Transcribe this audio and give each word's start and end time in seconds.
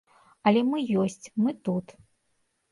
Але 0.51 0.63
мы 0.69 0.77
ёсць, 1.03 1.29
мы 1.45 1.55
тут. 1.69 1.97